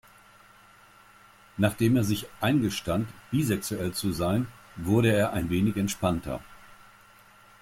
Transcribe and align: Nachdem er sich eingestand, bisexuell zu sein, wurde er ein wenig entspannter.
Nachdem 1.57 1.95
er 1.95 2.03
sich 2.03 2.25
eingestand, 2.41 3.07
bisexuell 3.29 3.91
zu 3.93 4.11
sein, 4.11 4.47
wurde 4.75 5.11
er 5.13 5.33
ein 5.33 5.51
wenig 5.51 5.77
entspannter. 5.77 6.41